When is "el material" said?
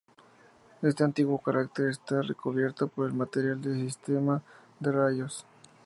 3.05-3.61